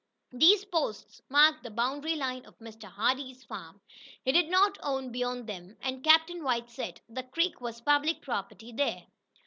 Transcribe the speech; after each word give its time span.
These 0.31 0.65
posts 0.65 1.21
marked 1.29 1.61
the 1.61 1.69
boundary 1.69 2.15
line 2.15 2.43
of 2.47 2.57
Mr. 2.57 2.85
Hardee's 2.91 3.43
farm. 3.43 3.81
He 4.25 4.31
did 4.31 4.49
not 4.49 4.79
own 4.81 5.11
beyond 5.11 5.45
them, 5.45 5.77
and 5.79 6.03
Captain 6.03 6.43
White 6.43 6.71
said 6.71 7.01
the 7.07 7.21
creek 7.21 7.61
was 7.61 7.81
public 7.81 8.23
property 8.23 8.71
there. 8.71 9.05